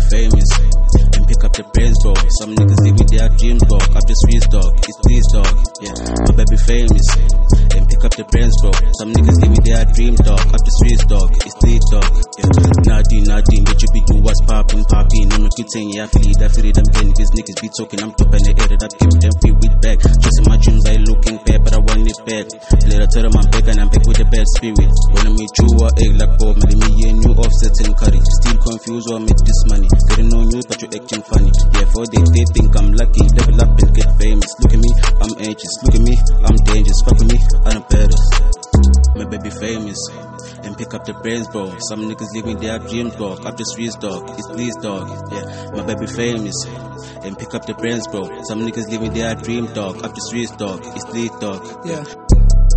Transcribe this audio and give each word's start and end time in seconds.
famous 0.00 0.48
and 1.16 1.24
pick 1.26 1.40
up 1.44 1.52
the 1.56 1.64
brains, 1.72 1.96
bro. 2.04 2.14
Some 2.38 2.54
niggas 2.54 2.80
live 2.84 2.98
with 3.00 3.10
their 3.10 3.28
dreams, 3.34 3.62
dog. 3.64 3.86
Up 3.96 4.04
the 4.04 4.16
streets, 4.26 4.46
dog. 4.48 4.70
It's 4.84 5.00
these, 5.08 5.26
dog. 5.32 5.54
Yeah, 5.80 5.94
my 6.28 6.32
baby 6.36 6.58
famous 6.60 7.06
and 7.72 7.88
pick 7.88 8.04
up 8.04 8.12
the 8.12 8.24
brains, 8.28 8.52
bro. 8.60 8.70
Some 9.00 9.16
niggas 9.16 9.40
live 9.40 9.52
with 9.56 9.64
their 9.64 9.84
dreams, 9.88 10.20
dog. 10.20 10.44
Up 10.44 10.60
the 10.60 10.72
streets, 10.76 10.83
yeah, 15.54 16.02
I 16.02 16.06
feel 16.10 16.26
it, 16.26 16.42
I 16.42 16.48
feel 16.50 16.66
it. 16.66 16.78
I'm 16.78 16.88
getting 16.90 17.14
these 17.14 17.30
niggas 17.30 17.58
be 17.62 17.70
talking. 17.70 18.02
I'm 18.02 18.10
top 18.18 18.34
and 18.34 18.42
they 18.42 18.54
air 18.58 18.74
it 18.74 18.82
up, 18.82 18.90
them 18.90 19.34
free 19.38 19.54
with 19.54 19.76
back. 19.78 20.02
Chasing 20.02 20.46
my 20.50 20.58
dreams, 20.58 20.82
I 20.82 20.98
looking 20.98 21.38
bad, 21.46 21.62
but 21.62 21.72
I 21.74 21.78
want 21.78 22.10
it 22.10 22.18
bad. 22.26 22.46
Later 22.90 23.06
tell 23.06 23.22
them 23.22 23.38
I'm 23.38 23.46
back 23.54 23.66
and 23.70 23.78
I'm 23.78 23.88
back 23.88 24.02
with 24.02 24.18
a 24.18 24.26
bad 24.26 24.46
spirit. 24.58 24.90
I 25.14 25.30
meet 25.30 25.54
you, 25.54 25.70
I 25.78 25.90
egg 26.02 26.12
like 26.18 26.34
Bob, 26.42 26.58
man, 26.58 26.78
me 26.82 26.90
and 27.06 27.22
you 27.22 27.32
offset 27.38 27.76
and 27.86 27.94
curry. 27.94 28.18
Still 28.42 28.58
confused, 28.58 29.08
or 29.14 29.20
make 29.22 29.42
this 29.46 29.62
money. 29.70 29.86
No 30.26 30.42
news, 30.42 30.66
but 30.66 30.82
you 30.82 30.90
acting 30.90 31.22
funny. 31.22 31.52
For 31.94 32.02
they, 32.10 32.22
they 32.34 32.44
think 32.50 32.74
I'm 32.74 32.90
lucky. 32.98 33.13
And 40.64 40.76
pick 40.78 40.94
up 40.94 41.04
the 41.04 41.12
brains, 41.14 41.46
bro. 41.48 41.76
Some 41.78 42.08
niggas 42.08 42.32
living 42.34 42.58
their 42.58 42.78
dreams, 42.78 43.14
dog. 43.16 43.44
Up 43.44 43.56
the 43.56 43.64
streets, 43.64 43.96
dog. 43.96 44.30
It's 44.38 44.48
please, 44.48 44.74
dog. 44.80 45.08
Yeah, 45.30 45.70
my 45.76 45.84
baby 45.84 46.06
famous. 46.06 46.56
And 47.22 47.38
pick 47.38 47.54
up 47.54 47.66
the 47.66 47.74
brains, 47.74 48.08
bro. 48.08 48.24
Some 48.44 48.66
niggas 48.66 48.88
living 48.88 49.12
their 49.12 49.34
dream, 49.34 49.66
dog. 49.74 50.02
Up 50.04 50.14
the 50.14 50.20
streets, 50.20 50.52
dog. 50.56 50.80
It's 50.96 51.04
please, 51.04 51.30
dog. 51.40 51.60
Yeah. 51.84 52.04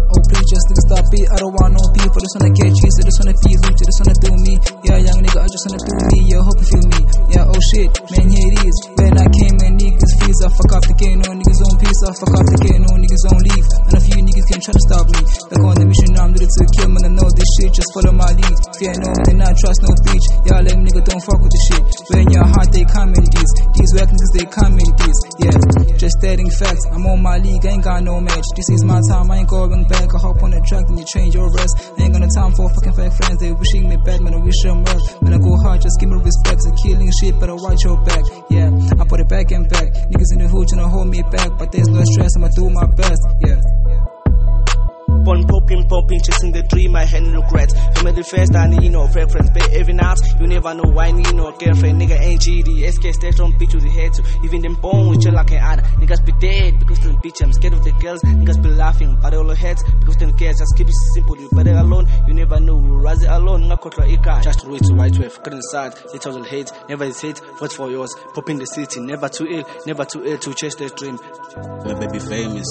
Oh 0.07 0.21
please 0.31 0.47
just 0.47 0.65
nigga 0.71 0.83
stop 0.87 1.07
it. 1.11 1.27
I 1.31 1.37
don't 1.39 1.51
want 1.51 1.75
no. 1.75 1.83
I 2.17 2.19
just 2.23 2.35
wanna 2.39 2.49
get 2.55 2.71
cheese. 2.73 2.97
I 2.97 3.03
just 3.05 3.19
wanna 3.19 3.35
feel 3.43 3.59
rich. 3.67 3.77
I 3.77 3.85
just 3.85 3.99
wanna 4.01 4.17
do 4.23 4.31
me. 4.41 4.53
Yeah, 4.87 4.97
young 5.03 5.19
nigga, 5.19 5.39
I 5.43 5.47
just 5.51 5.63
wanna 5.67 5.83
do 5.83 5.93
me. 5.93 6.19
Yeah, 6.31 6.41
hope 6.41 6.57
you 6.57 6.67
feel 6.71 6.87
me. 6.87 7.01
Yeah, 7.29 7.51
oh 7.51 7.61
shit, 7.75 7.91
man, 8.15 8.25
here 8.31 8.49
it 8.55 8.59
is. 8.65 8.77
When 8.97 9.13
I 9.19 9.27
came 9.27 9.57
and 9.67 9.75
niggas 9.77 10.13
fees, 10.23 10.39
I 10.41 10.49
fuck 10.49 10.71
up 10.79 10.83
the 10.87 10.95
game. 10.95 11.19
No 11.21 11.29
niggas 11.35 11.61
on 11.67 11.75
peace. 11.77 12.01
I 12.07 12.11
fuck 12.15 12.33
up 12.33 12.47
the 12.47 12.57
game. 12.65 12.81
No 12.87 12.93
niggas 12.97 13.25
on 13.27 13.39
leave. 13.45 13.67
And 13.67 13.93
a 13.93 14.01
few 14.01 14.19
niggas 14.23 14.47
can 14.47 14.59
try 14.63 14.73
to 14.73 14.83
stop 14.87 15.05
me. 15.11 15.21
Like 15.51 15.63
on 15.67 15.75
the 15.75 15.85
mission, 15.91 16.09
I'm 16.17 16.31
ready 16.33 16.47
to 16.47 16.63
kill 16.73 16.89
shit. 17.57 17.73
Just 17.73 17.89
follow 17.93 18.13
my 18.13 18.29
lead. 18.37 18.57
Fear 18.77 18.93
no 19.01 19.09
man, 19.09 19.41
and 19.41 19.41
I 19.41 19.51
trust 19.57 19.81
no 19.81 19.91
bitch. 20.05 20.25
Y'all 20.45 20.61
let 20.61 20.77
nigga 20.77 21.01
don't 21.01 21.23
fuck 21.25 21.41
with 21.41 21.49
the 21.49 21.61
shit. 21.65 21.83
When 22.13 22.25
your 22.29 22.45
heart 22.45 22.69
they 22.69 22.85
come 22.85 23.11
in 23.17 23.25
these. 23.25 23.51
These 23.73 23.91
niggas 23.97 24.31
they 24.37 24.45
come 24.45 24.77
in 24.77 24.91
these. 25.01 25.19
Yeah, 25.41 25.57
just 25.97 26.21
stating 26.21 26.49
facts. 26.53 26.85
I'm 26.93 27.05
on 27.09 27.21
my 27.21 27.41
league. 27.41 27.65
Ain't 27.65 27.83
got 27.83 28.03
no 28.05 28.21
match. 28.21 28.45
This 28.55 28.69
is 28.69 28.85
my 28.85 29.01
time. 29.09 29.31
I 29.33 29.41
ain't 29.41 29.49
going 29.49 29.83
back. 29.89 30.09
I 30.13 30.19
hop 30.21 30.41
on 30.45 30.53
the 30.53 30.61
track, 30.61 30.85
then 30.87 30.97
you 30.97 31.05
change 31.05 31.33
your 31.33 31.49
rest. 31.49 31.73
Ain't 31.97 32.13
got 32.13 32.21
no 32.21 32.29
time 32.29 32.53
for 32.53 32.69
fucking 32.69 32.93
fake 32.93 33.13
friends. 33.17 33.39
They 33.41 33.51
wishing 33.51 33.89
me 33.89 33.97
bad, 33.97 34.21
man. 34.21 34.37
I 34.37 34.41
wish 34.41 34.61
them 34.61 34.83
well. 34.85 35.01
When 35.25 35.33
I 35.33 35.39
go 35.41 35.57
hard, 35.65 35.81
just 35.81 35.97
give 35.99 36.09
me 36.09 36.21
respect. 36.21 36.61
So 36.61 36.71
killing 36.77 37.11
shit, 37.19 37.39
but 37.39 37.49
I 37.49 37.55
watch 37.57 37.81
your 37.83 37.97
back. 38.05 38.23
Yeah, 38.49 38.69
I 38.69 39.03
put 39.05 39.19
it 39.19 39.29
back 39.29 39.51
and 39.51 39.67
back. 39.69 39.93
Niggas 40.13 40.31
in 40.37 40.39
the 40.45 40.47
hood 40.47 40.67
tryna 40.69 40.89
hold 40.89 41.09
me 41.09 41.21
back, 41.33 41.57
but 41.57 41.71
there's 41.71 41.89
no 41.89 42.03
stress. 42.13 42.35
I'ma 42.37 42.49
do 42.53 42.69
my 42.69 42.85
best. 42.85 43.23
Yeah. 43.41 43.76
Born 45.27 45.43
popping, 45.43 45.83
popping, 45.89 46.21
chasing 46.23 46.53
the 46.53 46.63
dream, 46.63 46.95
I 46.95 47.03
had 47.03 47.21
no 47.23 47.41
regrets. 47.41 47.75
Family 47.99 48.23
first, 48.23 48.55
I 48.55 48.67
need 48.67 48.93
no 48.93 49.09
preference. 49.11 49.49
But 49.51 49.67
every 49.75 49.91
night, 49.91 50.15
you 50.39 50.47
never 50.47 50.73
know 50.73 50.87
why 50.87 51.07
I 51.07 51.11
need 51.11 51.35
no 51.35 51.51
girlfriend. 51.51 51.99
Nigga 51.99 52.15
ain't 52.15 52.39
GD, 52.39 52.87
SK 52.87 53.11
station, 53.11 53.51
bitch 53.59 53.75
with 53.75 53.83
the 53.83 53.91
head 53.91 54.13
to. 54.13 54.23
Even 54.45 54.61
them 54.61 54.75
born 54.75 55.09
with 55.09 55.25
you 55.25 55.31
like 55.31 55.51
an 55.51 55.59
other. 55.59 55.81
Niggas 55.99 56.23
be 56.23 56.31
dead 56.39 56.79
because 56.79 57.01
them 57.01 57.17
bitch, 57.17 57.43
I'm 57.43 57.51
scared 57.51 57.73
of 57.73 57.83
the 57.83 57.91
girls. 57.99 58.21
Niggas 58.21 58.63
be 58.63 58.69
laughing, 58.69 59.19
but 59.21 59.33
all 59.33 59.43
the 59.43 59.53
heads 59.53 59.83
because 59.99 60.15
them 60.15 60.31
cares. 60.37 60.59
Just 60.59 60.77
keep 60.77 60.87
it 60.87 60.95
simple, 61.13 61.35
you 61.35 61.49
better 61.51 61.75
alone. 61.75 62.07
You 62.25 62.33
never 62.33 62.61
know, 62.61 62.76
you 63.95 63.99
rise 63.99 64.11
it 64.11 64.19
alone. 64.19 64.37
Nakotla 64.37 64.37
Ika, 64.37 64.41
just 64.43 64.67
wait 64.67 64.83
to 64.83 64.93
white 64.93 65.17
wave. 65.17 65.43
Couldn't 65.43 65.59
decide, 65.59 65.93
8,000 66.13 66.45
hate, 66.45 66.71
never 66.89 67.05
hesitate, 67.05 67.41
vote 67.59 67.73
for 67.73 67.89
yours. 67.89 68.15
Pop 68.33 68.49
in 68.49 68.57
the 68.57 68.65
city, 68.65 68.99
never 68.99 69.29
too 69.29 69.47
ill, 69.47 69.65
never 69.85 70.05
too 70.05 70.23
ill 70.25 70.37
to 70.37 70.53
chase 70.53 70.75
their 70.75 70.89
dream. 70.89 71.19
My 71.85 71.93
baby 71.93 72.19
famous 72.19 72.67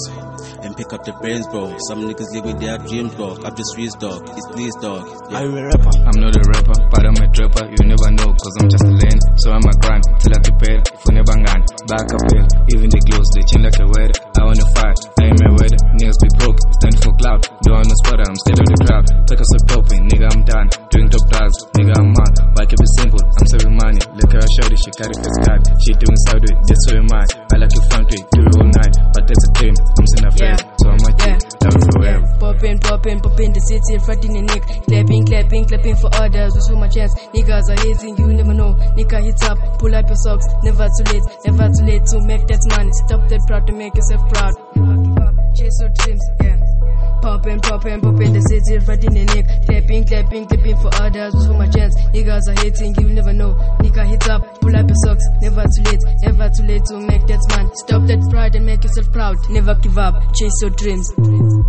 and 0.63 0.75
pick 0.75 0.93
up 0.93 1.03
the 1.03 1.13
brains, 1.19 1.47
bro. 1.47 1.75
Some 1.87 2.07
niggas 2.07 2.29
live 2.33 2.45
with 2.45 2.59
their 2.59 2.77
dreams, 2.77 3.13
dog. 3.15 3.43
Up 3.45 3.55
the 3.55 3.65
streets, 3.65 3.95
dog. 3.95 4.23
It's 4.35 4.47
please, 4.53 4.75
dog. 4.79 5.05
Are 5.33 5.43
you 5.43 5.53
a 5.57 5.63
rapper? 5.65 5.93
I'm 6.07 6.17
not 6.21 6.35
a 6.35 6.43
rapper, 6.43 6.77
but 6.91 7.01
I'm 7.03 7.17
a 7.17 7.27
trapper. 7.33 7.65
You 7.67 7.83
never 7.87 8.09
know, 8.13 8.29
cause 8.35 8.55
I'm 8.61 8.69
just 8.69 8.85
a 8.85 8.93
lane. 8.93 9.21
So 9.41 9.51
I'm 9.51 9.65
a 9.65 9.73
grind 9.81 10.03
till 10.21 10.33
I 10.33 10.39
prepare 10.43 10.79
for 11.01 11.11
never 11.13 11.35
gone. 11.35 11.63
Back 11.87 12.07
up 12.13 12.23
here, 12.31 12.45
even 12.73 12.89
the 12.89 12.99
clothes, 13.07 13.29
they 13.35 13.43
change 13.47 13.65
like 13.67 13.79
a 13.79 13.87
weather. 13.87 14.17
I 14.37 14.41
wanna 14.45 14.67
fight, 14.75 14.99
I 15.19 15.23
am 15.33 15.39
a 15.39 15.49
weather. 15.55 15.79
Niggas 15.97 16.19
be 16.21 16.29
broke, 16.37 16.59
stand 16.77 16.95
for 17.01 17.13
cloud. 17.17 17.41
Don't 17.63 17.75
wanna 17.81 17.97
spotter, 18.03 18.27
I'm 18.27 18.37
scared 18.37 18.61
of 18.61 18.67
the 18.67 18.77
crowd. 18.85 19.05
Take 19.27 19.41
us 19.41 19.51
a 19.55 19.59
popping, 19.67 20.03
nigga, 20.07 20.27
I'm 20.31 20.43
done. 20.45 20.67
Drugs, 21.27 21.57
nigga, 21.75 21.93
I'm 21.99 22.15
on. 22.15 22.31
Why 22.55 22.63
keep 22.65 22.79
it 22.79 22.91
simple? 22.97 23.21
I'm 23.21 23.47
saving 23.51 23.75
money. 23.75 24.01
Look 24.15 24.31
at 24.33 24.41
her 24.41 24.51
shorty, 24.57 24.77
she 24.79 24.91
carry 24.95 25.15
face 25.15 25.39
card. 25.43 25.61
She 25.83 25.91
doing 25.99 26.19
side 26.27 26.43
way, 26.43 26.55
that's 26.63 26.81
so 26.87 26.97
am 26.97 27.11
I. 27.11 27.23
I 27.51 27.55
like 27.59 27.73
your 27.75 27.85
front 27.91 28.07
way, 28.07 28.21
do 28.31 28.39
it 28.43 28.55
all 28.57 28.69
night. 28.71 28.95
But 29.11 29.23
that's 29.27 29.43
a 29.43 29.51
dream, 29.59 29.75
I'm 29.75 30.05
still 30.07 30.27
a 30.27 30.31
friend. 30.31 30.59
So 30.79 30.85
I'm 30.87 31.03
a 31.03 31.11
love 31.67 31.75
you 31.75 31.85
forever. 31.91 32.25
Popping, 32.39 32.79
popping, 32.79 33.19
popping 33.19 33.51
the 33.53 33.61
city, 33.67 33.99
fighting 34.03 34.33
the 34.33 34.43
neck. 34.47 34.63
Clapping, 34.87 35.23
clapping, 35.25 35.63
clapping 35.67 35.97
for 35.97 36.09
others. 36.15 36.53
Who's 36.55 36.69
my 36.77 36.87
chance? 36.87 37.13
Niggas 37.35 37.67
are 37.69 37.79
hating, 37.83 38.17
you 38.17 38.27
never 38.33 38.53
know. 38.53 38.73
Nigga 38.95 39.19
hit 39.23 39.41
up, 39.43 39.57
pull 39.79 39.93
up 39.93 40.07
your 40.07 40.19
socks. 40.23 40.45
Never 40.63 40.87
too 40.87 41.05
late, 41.11 41.25
never 41.45 41.67
too 41.73 41.85
late 41.85 42.05
to 42.13 42.17
make 42.23 42.45
that 42.47 42.61
money. 42.75 42.91
Stop 43.05 43.27
that 43.29 43.41
proud 43.47 43.67
to 43.67 43.73
make 43.73 43.95
yourself 43.95 44.23
proud. 44.31 44.53
Chase 45.57 45.77
your 45.81 45.89
dreams, 45.89 46.23
yeah. 46.43 46.57
Popping, 47.21 47.59
popping, 47.59 47.99
popping 47.99 48.33
the 48.33 48.41
city, 48.45 48.77
fighting 48.85 49.13
the 49.17 49.25
neck. 49.33 49.45
Clapping, 49.65 49.96
clapping, 50.07 50.45
clapping 50.47 50.77
for 50.77 50.91
others. 50.95 51.33
for 51.45 51.53
my 51.53 51.67
chance? 51.67 51.93
Niggas 52.15 52.47
are 52.49 52.59
hating, 52.63 52.95
you 52.99 53.09
never 53.13 53.33
know. 53.33 53.53
Nigga 53.79 54.05
hit 54.07 54.27
up, 54.29 54.61
pull 54.61 54.75
up 54.75 54.87
your 54.87 54.99
socks. 55.05 55.23
Never 55.41 55.63
too 55.63 55.83
late, 55.83 56.03
never 56.23 56.49
too 56.49 56.63
late 56.63 56.85
to 56.85 56.99
make 56.99 57.27
that 57.27 57.43
money. 57.51 57.69
Stop 57.75 58.07
that 58.07 58.21
pride 58.29 58.55
and 58.55 58.65
make 58.65 58.83
yourself 58.83 59.11
proud. 59.11 59.37
Never 59.49 59.75
give 59.75 59.97
up, 59.97 60.15
chase 60.35 60.57
your 60.61 60.71
dreams. 60.71 61.66